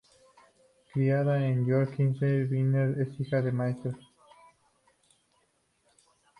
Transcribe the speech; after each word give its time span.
Criada 0.91 1.45
en 1.45 1.67
Yorkshire, 1.67 2.45
Viner 2.45 2.99
es 3.01 3.19
hija 3.19 3.39
de 3.43 3.51
maestros. 3.51 3.93